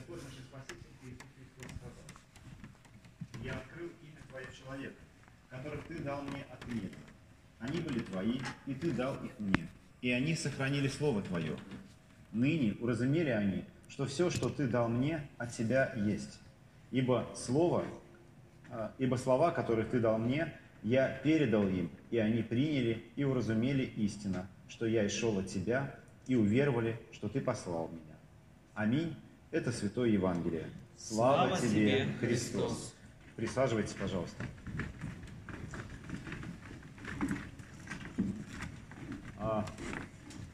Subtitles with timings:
[0.00, 4.94] Господь наш Спаситель Иисус Христос сказал, «Я открыл имя Твое человека,
[5.50, 6.94] которых Ты дал мне от мира.
[7.58, 9.68] Они были Твои, и Ты дал их мне,
[10.00, 11.54] и они сохранили Слово Твое.
[12.32, 16.40] Ныне уразумели они, что все, что Ты дал мне, от Тебя есть.
[16.90, 17.84] Ибо Слово,
[18.70, 23.84] а, ибо слова, которые Ты дал мне, я передал им, и они приняли и уразумели
[23.84, 25.94] истину, что я и шел от Тебя,
[26.26, 28.16] и уверовали, что Ты послал меня.
[28.74, 29.14] Аминь.
[29.50, 30.66] Это Святое Евангелие.
[30.96, 31.70] Слава, Слава тебе,
[32.04, 32.94] тебе, Христос.
[33.36, 34.44] Присаживайтесь, пожалуйста.
[39.38, 39.64] А,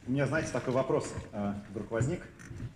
[0.07, 2.21] у меня, знаете, такой вопрос а, вдруг возник.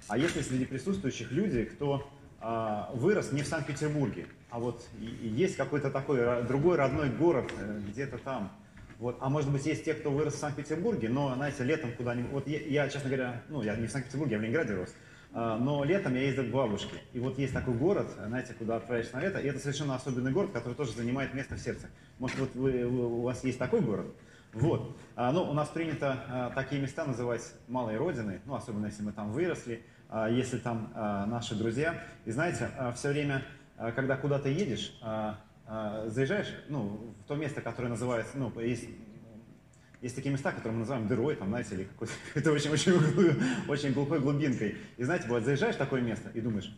[0.08, 5.28] А если среди присутствующих люди, кто а, вырос не в Санкт-Петербурге, а вот и- и
[5.28, 8.50] есть какой-то такой другой родной город э, где-то там,
[8.98, 12.48] вот, а может быть есть те, кто вырос в Санкт-Петербурге, но, знаете, летом куда-нибудь, вот
[12.48, 14.92] я, я, честно говоря, ну, я не в Санкт-Петербурге, я в Ленинграде рос,
[15.32, 16.96] но летом я ездил к бабушке.
[17.12, 20.50] И вот есть такой город, знаете, куда отправишься на лето, и это совершенно особенный город,
[20.52, 21.86] который тоже занимает место в сердце.
[22.18, 24.06] Может, вот вы- у вас есть такой город?
[24.52, 24.96] Вот.
[25.14, 29.12] А, ну, у нас принято а, такие места называть малой родиной, ну, особенно если мы
[29.12, 32.02] там выросли, а, если там а, наши друзья.
[32.24, 33.42] И знаете, все время,
[33.76, 38.86] а, когда куда-то едешь, а, а, заезжаешь, ну, в то место, которое называется, ну, есть
[40.00, 42.70] есть такие места, которые мы называем дырой, там, знаете, или какой-то это очень,
[43.68, 44.76] очень, глухой глубинкой.
[44.96, 46.74] И знаете, бывает, заезжаешь в такое место и думаешь,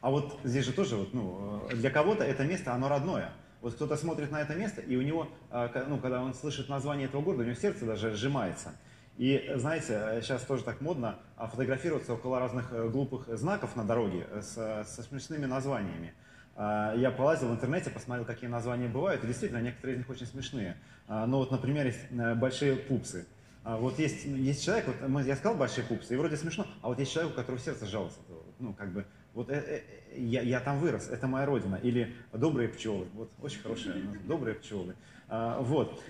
[0.00, 3.32] а вот здесь же тоже, вот, ну, э, для кого-то это место, оно родное.
[3.60, 7.06] Вот кто-то смотрит на это место, и у него, э, ну, когда он слышит название
[7.06, 8.72] этого города, у него сердце даже сжимается.
[9.20, 14.26] И знаете, сейчас тоже так модно а, фотографироваться около разных э, глупых знаков на дороге
[14.30, 14.54] э, с,
[14.88, 16.14] со смешными названиями.
[16.62, 20.26] А, Я полазил в интернете, посмотрел, какие названия бывают, и действительно, некоторые из них очень
[20.26, 20.76] смешные.
[21.08, 23.26] А, Ну вот, например, есть э, большие пупсы.
[23.64, 26.98] А Вот есть, есть человек, вот я сказал большие пупсы, и вроде смешно, а вот
[26.98, 28.12] есть человек, у которого сердце этого.
[28.58, 31.76] Ну, как бы, вот э, э, я, я там вырос, это моя родина.
[31.76, 34.96] Или добрые пчелы, вот очень хорошее, ну, добрые пчелы.
[35.28, 36.02] Вот.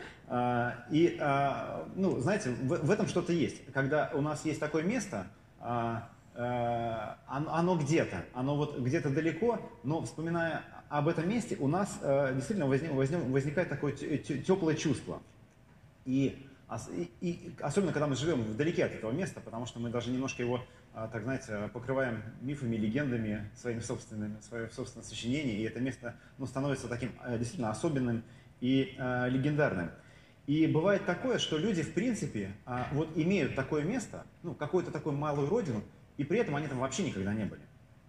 [0.91, 1.19] И,
[1.95, 3.71] ну, знаете, в, в этом что-то есть.
[3.73, 5.27] Когда у нас есть такое место,
[6.35, 12.33] оно, оно где-то, оно вот где-то далеко, но вспоминая об этом месте, у нас э,
[12.35, 15.23] действительно возник, возник- возникает такое теплое чувство.
[16.05, 16.47] И,
[16.93, 20.43] и- и особенно, когда мы живем вдалеке от этого места, потому что мы даже немножко
[20.43, 20.61] его,
[20.95, 26.47] а, так знаете, покрываем мифами, легендами, своими собственными, свое собственное сочинение, и это место ну,
[26.47, 28.25] становится таким э, действительно особенным
[28.61, 29.91] и э, легендарным.
[30.47, 35.15] И бывает такое, что люди, в принципе, а, вот имеют такое место, ну, какую-то такую
[35.15, 35.83] малую родину,
[36.21, 37.63] и при этом они там вообще никогда не были.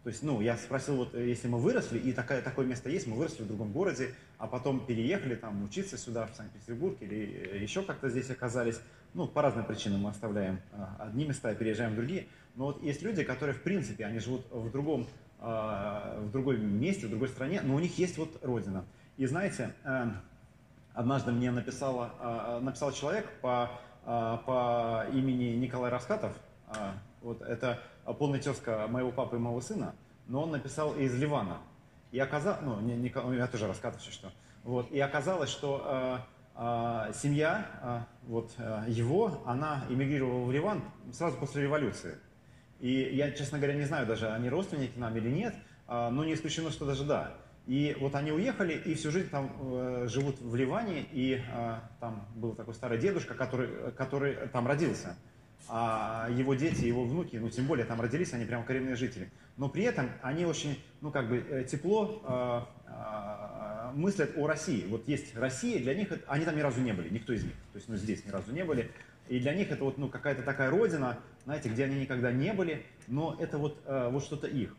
[0.03, 3.07] То есть, ну, я спросил, вот э, если мы выросли, и такое, такое место есть,
[3.07, 7.63] мы выросли в другом городе, а потом переехали там учиться сюда, в Санкт-Петербург, или э,
[7.63, 8.81] еще как-то здесь оказались.
[9.13, 12.27] Ну, по разным причинам мы оставляем а, одни места и переезжаем в другие.
[12.55, 15.07] Но вот есть люди, которые, в принципе, они живут в другом,
[15.39, 18.83] в другом месте, в другой стране, но у них есть вот родина.
[19.15, 20.07] И знаете, э,
[20.93, 23.71] однажды мне написала, написал человек по,
[24.03, 26.33] по имени Николай Раскатов,
[27.21, 29.95] вот это полный тезка моего папы и моего сына,
[30.27, 31.57] но он написал из Ливана.
[32.11, 34.31] И оказалось, ну, не, ну, я тоже если что.
[34.63, 40.83] Вот, и оказалось, что а, а, семья а, вот, а, его, она эмигрировала в Ливан
[41.11, 42.17] сразу после революции.
[42.79, 45.55] И я, честно говоря, не знаю даже, они родственники нам или нет,
[45.87, 47.33] а, но не исключено, что даже да.
[47.67, 52.25] И вот они уехали и всю жизнь там э, живут в Ливане, и а, там
[52.35, 55.15] был такой старый дедушка, который, который там родился.
[55.67, 59.29] А его дети, его внуки, ну тем более там родились, они прям коренные жители.
[59.57, 64.85] Но при этом они очень, ну как бы э, тепло а, а, мыслят о России.
[64.87, 67.53] Вот есть Россия, для них это- они там ни разу не были, никто из них.
[67.71, 68.91] То есть ну здесь ни разу не были.
[69.29, 72.85] И для них это вот ну какая-то такая родина, знаете, где они никогда не были,
[73.07, 74.75] но это вот, э, вот что-то их.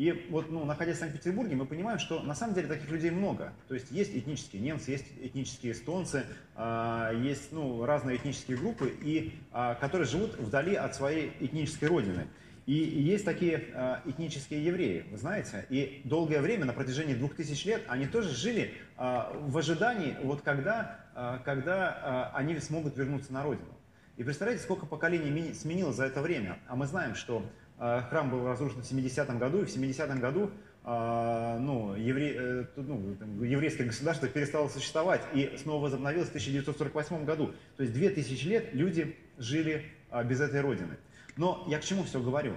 [0.00, 3.52] И вот, ну, находясь в Санкт-Петербурге, мы понимаем, что на самом деле таких людей много.
[3.68, 6.24] То есть есть этнические немцы, есть этнические эстонцы,
[6.56, 12.28] а, есть ну, разные этнические группы, и, а, которые живут вдали от своей этнической родины.
[12.64, 17.66] И, есть такие а, этнические евреи, вы знаете, и долгое время, на протяжении двух тысяч
[17.66, 23.76] лет, они тоже жили в ожидании, вот когда, когда они смогут вернуться на родину.
[24.16, 26.58] И представляете, сколько поколений сменилось за это время.
[26.68, 27.42] А мы знаем, что
[27.80, 30.50] храм был разрушен в 70-м году, и в 70-м году
[30.84, 37.54] э, ну, евре- э, ну, еврейское государство перестало существовать и снова возобновилось в 1948 году.
[37.78, 40.98] То есть 2000 лет люди жили э, без этой родины.
[41.38, 42.54] Но я к чему все говорю?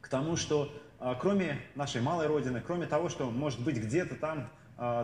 [0.00, 0.72] К тому, что
[1.20, 4.48] кроме нашей малой родины, кроме того, что, может быть, где-то там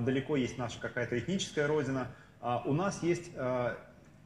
[0.04, 2.06] далеко есть наша какая-то этническая родина,
[2.64, 3.32] у нас есть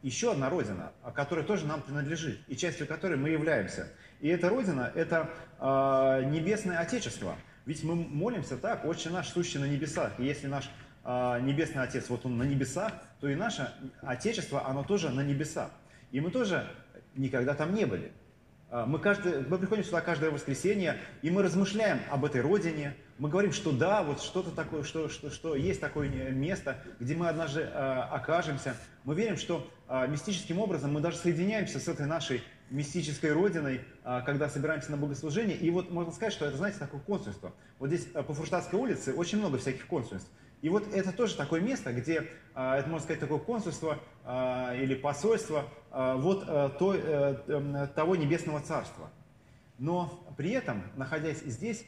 [0.02, 3.90] еще одна Родина, которая тоже нам принадлежит, и частью которой мы являемся.
[4.20, 7.36] И эта Родина– это э, Небесное Отечество.
[7.66, 10.12] Ведь мы молимся так, «Отче наш, сущий на небесах».
[10.18, 10.70] И если наш
[11.04, 13.72] э, Небесный Отец, вот Он на небесах, то и наше
[14.02, 15.70] Отечество, оно тоже на небесах.
[16.12, 16.66] И мы тоже
[17.14, 18.12] никогда там не были.
[18.68, 22.94] А, мы, каждый, мы приходим сюда каждое воскресенье, и мы размышляем об этой родине.
[23.18, 27.28] Мы говорим, что да, вот что-то такое, что, что, что есть такое место, где мы
[27.28, 27.66] однажды э,
[28.10, 28.76] окажемся.
[29.04, 34.22] Мы верим, что э, мистическим образом мы даже соединяемся с этой нашей мистической родиной, э,
[34.26, 35.56] когда собираемся на богослужение.
[35.56, 37.52] И вот можно сказать, что это, знаете, такое консульство.
[37.78, 40.30] Вот здесь по Фурштадтской улице очень много всяких консульств.
[40.62, 43.98] И вот это тоже такое место, где, это можно сказать, такое консульство
[44.74, 46.46] или посольство вот
[46.78, 49.10] той, эм, того небесного царства.
[49.78, 51.84] Но при этом, находясь здесь,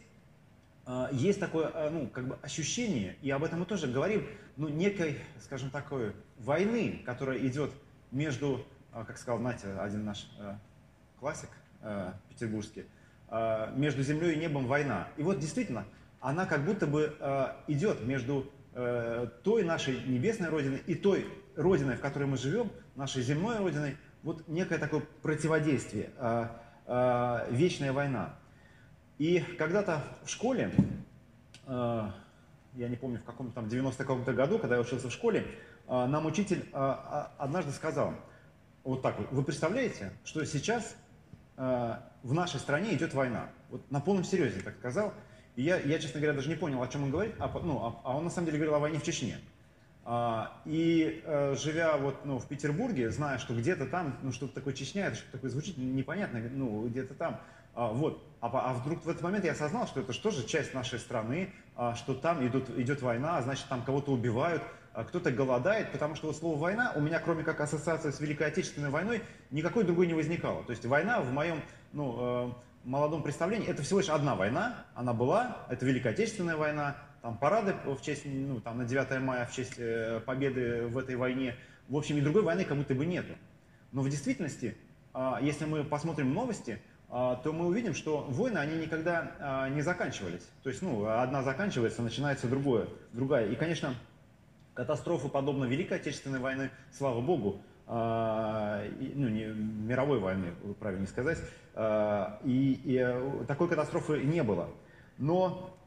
[1.12, 4.26] есть такое ну, как бы ощущение, и об этом мы тоже говорим,
[4.58, 7.72] ну, некой, скажем, такой войны, которая идет
[8.10, 10.28] между, как сказал, знаете, один наш
[11.20, 11.50] классик
[12.28, 12.86] петербургский,
[13.76, 15.08] между землей и небом война.
[15.16, 15.84] И вот действительно,
[16.20, 17.16] она как будто бы
[17.68, 18.50] идет между
[18.80, 21.26] Э, той нашей небесной Родины и той
[21.56, 26.46] Родиной, в которой мы живем, нашей земной Родиной, вот некое такое противодействие, э,
[26.86, 28.36] э, вечная война.
[29.18, 30.72] И когда-то в школе,
[31.66, 32.14] я
[32.76, 35.44] не помню, в каком-то там 90 каком-то году, когда я учился в школе,
[35.88, 38.14] нам учитель однажды сказал,
[38.84, 40.94] вот так вот, вы представляете, что сейчас
[41.58, 43.48] в нашей стране идет война?
[43.70, 45.12] Вот на полном серьезе так сказал.
[45.56, 48.00] И я, я, честно говоря, даже не понял, о чем он говорит, а, ну, а,
[48.04, 49.38] а он на самом деле говорил о войне в Чечне.
[50.04, 54.72] А, и э, живя вот, ну, в Петербурге, зная, что где-то там, ну, что-то такое
[54.72, 57.40] Чечня, это что-то такое звучит непонятно, ну, где-то там.
[57.74, 58.24] А, вот.
[58.40, 61.52] А, а вдруг в этот момент я осознал, что это что же часть нашей страны,
[61.76, 64.62] а, что там идут, идет война, а значит, там кого-то убивают,
[65.04, 68.90] кто-то голодает, потому что вот слово «война» у меня, кроме как ассоциации с Великой Отечественной
[68.90, 70.64] войной, никакой другой не возникало.
[70.64, 71.62] То есть война в моем,
[71.92, 72.52] ну, э,
[72.84, 77.74] молодом представлении, это всего лишь одна война, она была, это Великая Отечественная война, там парады
[77.84, 81.56] в честь, ну, там на 9 мая в честь э, победы в этой войне.
[81.88, 83.34] В общем, и другой войны как будто бы нету.
[83.92, 84.76] Но в действительности,
[85.14, 86.80] а, если мы посмотрим новости,
[87.10, 90.46] а, то мы увидим, что войны, они никогда а, не заканчивались.
[90.62, 93.48] То есть, ну, одна заканчивается, начинается другое, другая.
[93.48, 93.94] И, конечно,
[94.78, 101.38] катастрофы, подобно Великой Отечественной войны, слава богу, ну, не, мировой войны, правильно сказать,
[101.80, 104.68] а, и, и э, такой катастрофы не было.
[105.16, 105.78] Но,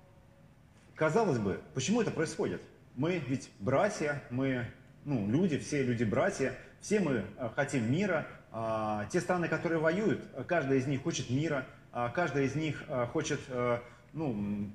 [0.95, 2.61] казалось бы, почему это происходит?
[2.95, 4.67] Мы ведь братья, мы
[5.03, 8.25] ну, люди, все люди братья, все мы э, хотим мира.
[8.53, 13.07] А, те страны, которые воюют, каждая из них хочет мира, а, каждая из них э,
[13.07, 13.39] хочет
[14.13, 14.69] ну,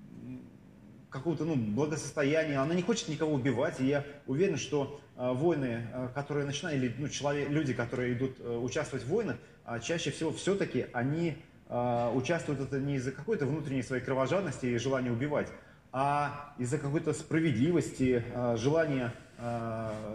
[1.17, 6.83] какого-то ну, благосостояния, она не хочет никого убивать, и я уверен, что войны, которые начинают,
[6.83, 11.37] или ну, человек, люди, которые идут участвовать в войнах, а чаще всего все-таки они
[11.69, 15.49] а, участвуют это не из-за какой-то внутренней своей кровожадности и желания убивать,
[15.93, 19.13] а из-за какой-то справедливости, а, желания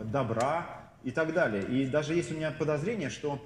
[0.06, 0.65] добра
[1.04, 1.63] и так далее.
[1.65, 3.39] И даже есть у меня подозрение, что,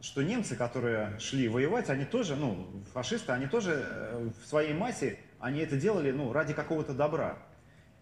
[0.00, 5.18] что немцы, которые шли воевать, они тоже, ну, фашисты, они тоже э, в своей массе,
[5.42, 7.36] они это делали, ну, ради какого-то добра.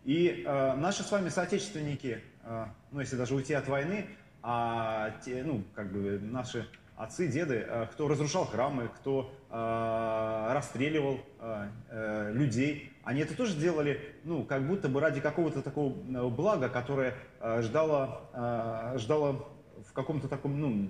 [0.04, 4.06] И э, наши с вами соотечественники, э, ну, если даже уйти от войны,
[4.42, 11.20] а те, ну, как бы наши отцы, деды, э, кто разрушал храмы, кто э, расстреливал
[11.38, 15.94] э, людей, они это тоже делали, ну, как будто бы ради какого-то такого
[16.28, 17.14] блага, которое
[17.60, 19.48] ждало, ждало
[19.88, 20.88] в каком-то таком, ну,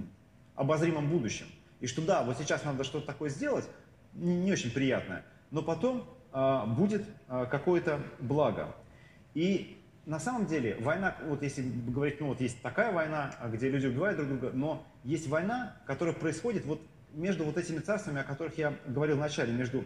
[0.56, 1.46] обозримом будущем.
[1.78, 3.68] И что да, вот сейчас надо что-то такое сделать,
[4.14, 8.74] не очень приятное, но потом будет какое-то благо.
[9.34, 13.86] И на самом деле война, вот если говорить, ну вот есть такая война, где люди
[13.86, 16.80] убивают друг друга, но есть война, которая происходит вот
[17.12, 19.84] между вот этими царствами, о которых я говорил вначале, между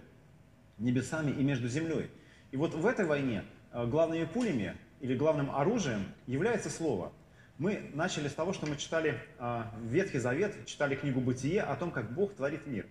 [0.79, 2.11] небесами и между землей.
[2.51, 7.13] И вот в этой войне главными пулями или главным оружием является слово.
[7.59, 9.21] Мы начали с того, что мы читали
[9.83, 12.87] Ветхий Завет, читали книгу «Бытие» о том, как Бог творит мир.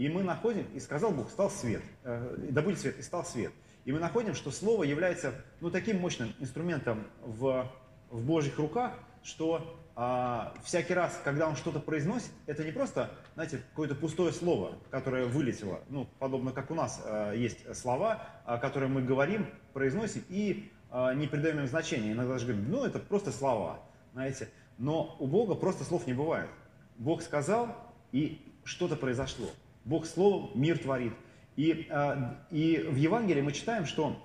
[0.00, 3.52] И мы находим, и сказал Бог, стал свет, э, будет свет, и стал свет.
[3.84, 7.70] И мы находим, что слово является ну, таким мощным инструментом в,
[8.08, 13.58] в Божьих руках, что а, всякий раз, когда он что-то произносит, это не просто, знаете,
[13.58, 18.88] какое-то пустое слово, которое вылетело, ну, подобно как у нас а, есть слова, а, которые
[18.88, 22.12] мы говорим, произносим и а, не придаем им значения.
[22.12, 23.80] Иногда даже говорим, ну, это просто слова,
[24.14, 24.48] знаете.
[24.78, 26.48] Но у Бога просто слов не бывает.
[26.96, 27.76] Бог сказал,
[28.12, 29.50] и что-то произошло.
[29.84, 31.12] Бог словом мир творит.
[31.56, 34.16] И, а, и в Евангелии мы читаем, что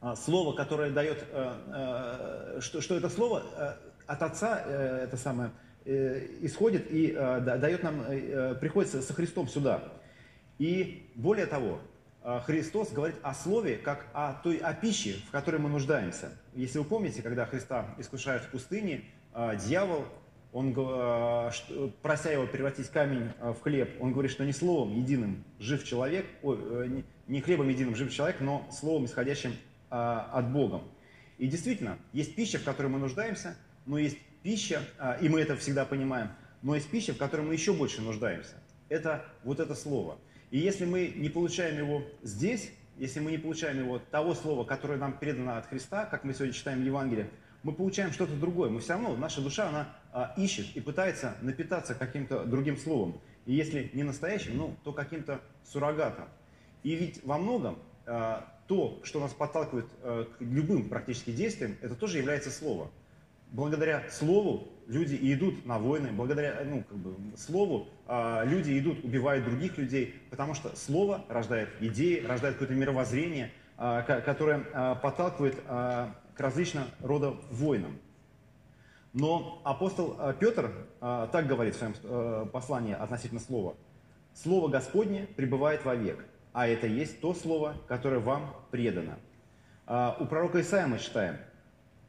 [0.00, 3.78] а, слово, которое дает, а, что, что это слово
[4.10, 5.52] от Отца э, это самое
[5.84, 9.84] э, исходит и э, дает нам, э, приходит со Христом сюда.
[10.58, 11.78] И более того,
[12.24, 16.32] э, Христос говорит о слове, как о той о пище, в которой мы нуждаемся.
[16.54, 20.06] Если вы помните, когда Христа искушают в пустыне, э, дьявол,
[20.52, 21.50] он, э,
[22.02, 27.04] прося его превратить камень в хлеб, он говорит, что не словом единым жив человек, ой,
[27.26, 29.54] не хлебом единым жив человек, но словом, исходящим
[29.88, 30.82] от Бога.
[31.38, 34.82] И действительно, есть пища, в которой мы нуждаемся, но есть пища,
[35.20, 36.30] и мы это всегда понимаем,
[36.62, 38.54] но есть пища, в которой мы еще больше нуждаемся.
[38.88, 40.18] Это вот это слово–
[40.50, 44.98] и если мы не получаем его здесь, если мы не получаем его того слова, которое
[44.98, 47.30] нам передано от Христа, как мы сегодня читаем в Евангелии,
[47.62, 48.68] мы получаем что-то другое.
[48.68, 53.20] Мы все равно, наша душа, она а, ищет и пытается напитаться каким-то другим словом.
[53.46, 56.28] И если не настоящим, ну, то каким-то суррогатом.
[56.82, 61.94] И ведь во многом а, то, что нас подталкивает а, к любым практически действиям, это
[61.94, 62.90] тоже является слово
[63.52, 67.88] благодаря слову люди идут на войны, благодаря ну, как бы, слову
[68.44, 74.60] люди идут, убивают других людей, потому что слово рождает идеи, рождает какое-то мировоззрение, которое
[74.96, 77.98] подталкивает к различным рода войнам.
[79.12, 83.74] Но апостол а, Петр а, так говорит в своем а, послании относительно слова.
[84.34, 89.18] «Слово Господне пребывает вовек, а это есть то слово, которое вам предано».
[89.86, 91.36] У пророка Исаия мы читаем–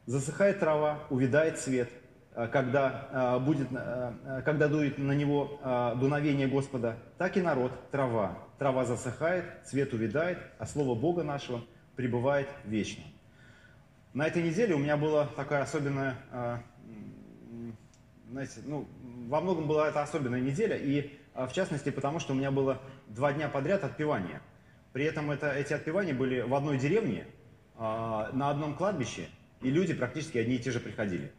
[0.06, 1.88] Засыхает трава, увядает цвет,
[2.34, 5.60] э, когда, э, будет, э, когда дует на него
[5.96, 8.38] дуновение Господа, так и народ, трава.
[8.58, 11.62] Трава засыхает, цвет увядает, а слово Бога нашего
[11.94, 13.04] пребывает вечно.
[14.12, 16.16] На этой неделе у меня была такая особенная,
[18.32, 18.88] знаете, ну,
[19.28, 23.32] во многом была это особенная неделя, и в частности потому, что у меня было два
[23.32, 24.42] дня подряд отпевания.
[24.92, 27.26] При этом это, эти отпевания были в одной деревне,
[27.78, 29.28] на одном кладбище–
[29.62, 31.32] и люди практически одни и те же приходили.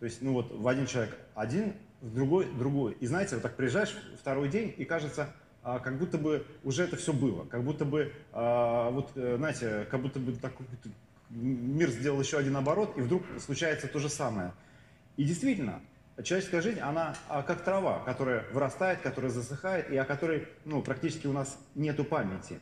[0.00, 2.96] То есть, ну вот, в один человек один, в другой другой.
[3.00, 5.28] И знаете, вот так приезжаешь второй день, и кажется,
[5.62, 7.44] а, как будто бы уже это все было.
[7.44, 10.66] Как будто бы, а, вот, э, знаете, как будто бы такой
[11.30, 14.52] мир сделал еще один оборот, и вдруг случается то же самое.
[15.16, 15.80] И действительно,
[16.22, 21.26] человеческая жизнь, она а, как трава, которая вырастает, которая засыхает, и о которой ну, практически
[21.26, 22.60] у нас нету памяти.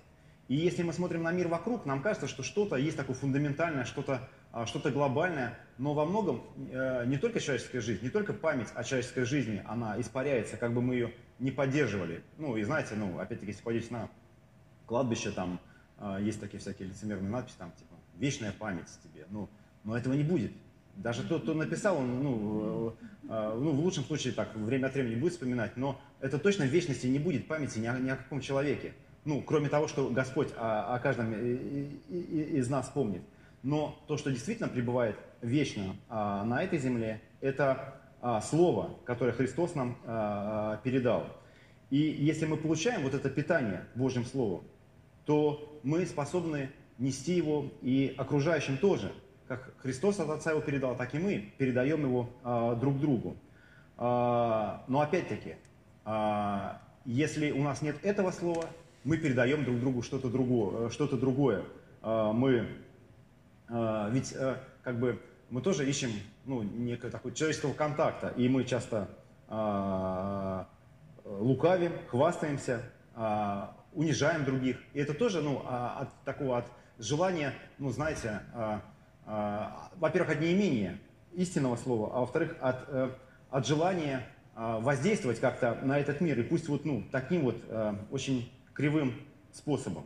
[0.48, 4.28] И если мы смотрим на мир вокруг, нам кажется, что что-то есть такое фундаментальное, что-то
[4.52, 8.84] а, что глобальное, но во многом э, не только человеческая жизнь, не только память о
[8.84, 12.22] человеческой жизни, она испаряется, как бы мы ее не поддерживали.
[12.36, 14.10] Ну и знаете, ну опять-таки, если пойдете на
[14.86, 15.58] кладбище, там
[15.98, 19.24] э, есть такие всякие лицемерные надписи, там типа «Вечная память тебе».
[19.30, 19.48] Ну,
[19.84, 20.52] но этого не будет.
[20.96, 22.96] Даже тот, кто написал, он, ну,
[23.28, 26.68] э, ну, в лучшем случае так, время от времени будет вспоминать, но это точно в
[26.68, 28.92] вечности не будет памяти ни о, ни о каком человеке.
[29.24, 33.22] Ну, кроме того, что Господь о, о каждом из нас помнит.
[33.62, 39.74] Но то, что действительно пребывает вечно а, на этой земле, это а, Слово, которое Христос
[39.74, 41.26] нам а, передал.
[41.90, 44.64] И если мы получаем вот это питание Божьим Словом,
[45.26, 49.12] то мы способны нести его и окружающим тоже.
[49.48, 53.36] Как Христос от Отца его передал, так и мы передаем его а, друг другу.
[53.96, 55.56] А, но опять-таки,
[56.04, 58.66] а, если у нас нет этого слова,
[59.04, 60.88] мы передаем друг другу что-то другое.
[60.90, 61.64] Что другое.
[62.02, 62.66] А, мы
[63.72, 66.10] а, ведь э, как бы мы тоже ищем
[66.44, 69.08] ну, некого такого человеческого контакта, и мы часто
[69.48, 70.68] а,
[71.24, 72.82] лукавим, хвастаемся,
[73.14, 74.78] а, унижаем других.
[74.92, 76.66] И это тоже ну, от такого от
[76.98, 78.40] желания, ну знаете,
[79.24, 80.98] во-первых, от неимения
[81.34, 83.10] истинного слова, а во-вторых, от, э,
[83.50, 88.52] от желания воздействовать как-то на этот мир, и пусть вот ну, таким вот э, очень
[88.74, 89.14] кривым
[89.50, 90.04] способом.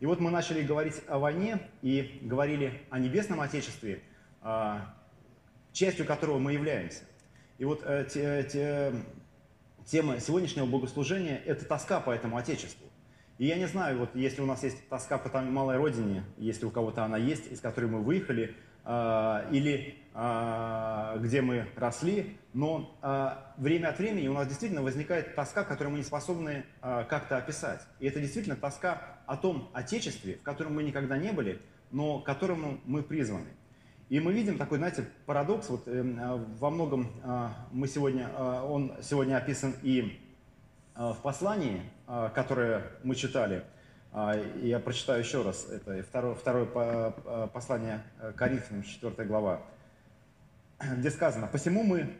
[0.00, 4.02] И вот мы начали говорить о войне и говорили о небесном Отечестве,
[4.42, 4.94] а,
[5.72, 7.04] частью которого мы являемся.
[7.56, 8.92] И вот э, те, те,
[9.86, 12.85] тема сегодняшнего богослужения– это тоска по этому Отечеству.
[13.38, 16.64] И я не знаю, вот если у нас есть тоска по там малой родине, если
[16.64, 18.56] у кого-то она есть, из которой мы выехали,
[18.88, 25.34] а, или а, где мы росли, но а, время от времени у нас действительно возникает
[25.34, 27.80] тоска, которую мы не способны как-то описать.
[27.98, 32.26] И это действительно тоска о том Отечестве, в котором мы никогда не были, но к
[32.26, 33.48] которому мы призваны.
[34.08, 35.68] И мы видим такой, знаете, парадокс.
[35.68, 36.02] Вот э,
[36.60, 37.10] во многом
[37.72, 40.20] мы сегодня, он сегодня описан и
[40.94, 43.64] в послании, которое мы читали–
[44.18, 46.64] а, я прочитаю еще раз, это второе, второе
[47.52, 48.02] послание
[48.34, 49.60] Коринфянам, 4 глава,
[50.80, 52.16] где сказано, «Посему мы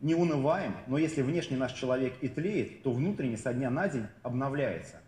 [0.00, 4.06] не унываем, но если внешне наш человек и тлеет, то внутренне со дня на день
[4.22, 4.98] обновляется».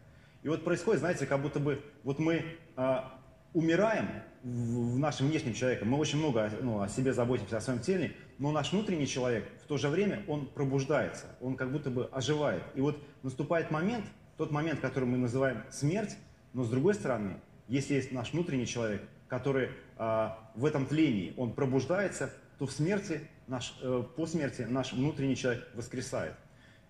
[0.43, 3.21] И вот происходит, знаете, как будто бы вот мы а,
[3.55, 4.09] умираем
[4.43, 8.17] в, в нашем внешнем человеке, мы очень много ну, о себе заботимся, о своем теле,
[8.39, 12.65] но наш внутренний человек в то же время, он пробуждается, он как будто бы оживает.
[12.75, 16.17] И вот наступает момент, тот момент, который мы называем смерть,
[16.53, 21.53] но с другой стороны, если есть наш внутренний человек, который а, в этом тлении, он
[21.53, 26.35] пробуждается, то в смерти, наш, э, по смерти наш внутренний человек воскресает.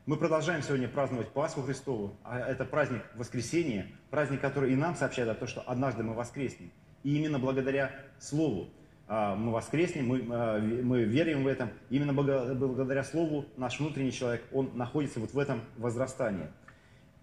[0.05, 5.29] Мы продолжаем сегодня праздновать Пасху Христову, а это праздник воскресения, праздник, который и нам сообщает
[5.29, 6.73] о том, что однажды мы воскреснем.
[7.05, 8.69] И именно благодаря Слову
[9.07, 11.71] а, мы воскреснем, мы, а, мы верим в этом.
[11.91, 16.49] Именно благодаря Слову наш внутренний человек, он находится вот в этом возрастании.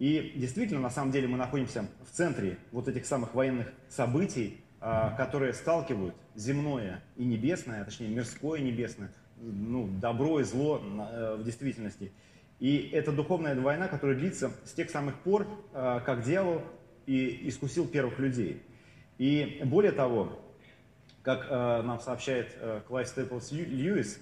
[0.00, 5.14] И действительно, на самом деле, мы находимся в центре вот этих самых военных событий, а,
[5.14, 11.44] которые сталкивают земное и небесное, точнее мирское и небесное, ну, добро и зло э, в
[11.44, 12.12] действительности.
[12.60, 16.62] И это духовная война, которая длится с тех самых пор, э, как дьявол
[17.04, 18.62] и искусил первых людей.
[19.18, 20.40] И более того,
[21.22, 22.56] как э, нам сообщает
[22.88, 24.18] Клайв Степлс Льюис,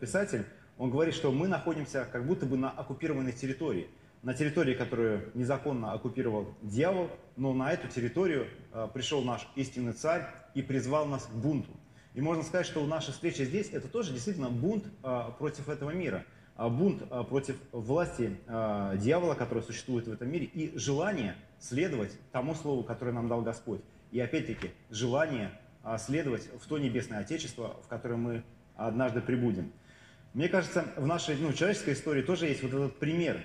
[0.00, 0.44] писатель,
[0.78, 3.86] он говорит, что мы находимся как будто бы на оккупированной территории.
[4.22, 8.48] На территории, которую незаконно оккупировал дьявол, но на эту территорию
[8.92, 11.70] пришел наш истинный царь и призвал нас к бунту.
[12.12, 14.84] И можно сказать, что наша встреча здесь– это тоже действительно бунт
[15.38, 16.24] против этого мира–
[16.60, 22.54] а, бунт а, против власти дьявола, который существует в этом мире, и желание следовать тому
[22.54, 23.80] слову, которое нам дал Господь.
[24.12, 25.52] И опять-таки, желание
[25.96, 28.42] следовать в то небесное Отечество, в которое мы
[28.76, 29.72] однажды прибудем.
[30.34, 33.42] Мне кажется, в нашей ну, человеческой истории тоже есть вот этот пример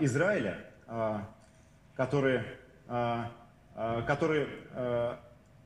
[0.00, 0.58] Израиля,
[1.96, 2.42] который,
[2.86, 4.46] который,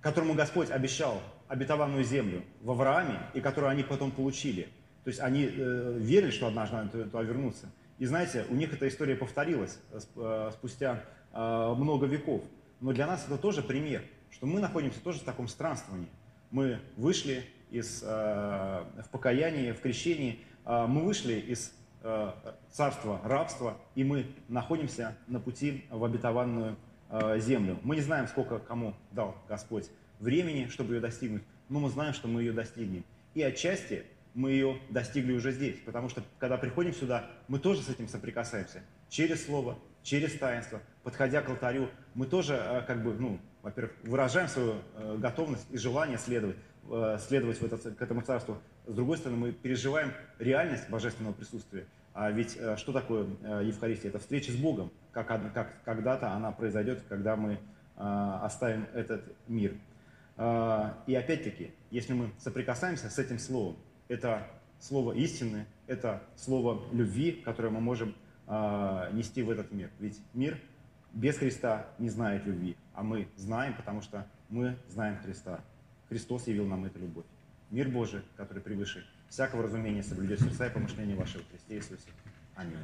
[0.01, 4.69] которому Господь обещал обетованную землю в Аврааме, и которую они потом получили–
[5.09, 7.71] то есть они э, верили, что однажды они туда вернутся.
[7.99, 11.03] И знаете, у них эта история повторилась э, э, спустя
[11.33, 12.43] э, много веков.
[12.83, 16.11] Но для нас это тоже пример, что мы находимся тоже в таком странствовании.
[16.51, 22.33] Мы вышли из, э, в покаянии, в крещении, э, мы вышли из э,
[22.71, 26.77] царства рабства, и мы находимся на пути в обетованную
[27.11, 27.79] э, землю.
[27.83, 32.29] Мы не знаем, сколько кому дал Господь времени, чтобы ее достигнуть, но мы знаем, что
[32.29, 33.05] мы ее достигнем.
[33.35, 35.79] И отчасти мы ее достигли уже здесь.
[35.85, 38.83] Потому что, когда приходим сюда, мы тоже с этим соприкасаемся.
[39.09, 44.49] Через слово, через таинство, подходя к алтарю, мы тоже, э, как бы, ну, во-первых, выражаем
[44.49, 44.77] свою
[45.19, 46.57] готовность и желание следовать,
[47.19, 48.59] следовать в это, к этому царству.
[48.87, 51.87] С другой стороны, мы переживаем реальность божественного присутствия.
[52.15, 53.27] А ведь что такое
[53.63, 54.11] Евхаристия?
[54.11, 57.59] Это встреча с Богом, как, как когда-то она произойдет, когда мы
[57.97, 59.75] оставим этот мир.
[60.39, 63.77] И опять-таки, если мы соприкасаемся с этим словом,
[64.09, 64.47] это
[64.81, 68.15] слово истины, это слово любви, которое мы можем
[68.47, 69.91] э, нести в этот мир.
[69.99, 70.59] Ведь мир
[71.13, 75.61] без Христа не знает любви, а мы знаем, потому что мы знаем Христа.
[76.09, 77.27] Христос явил нам эту любовь.
[77.71, 82.09] Мир Божий, который превыше всякого разумения, соблюдет сердца и помышления вашего Христе Иисусе.
[82.55, 82.79] Аминь.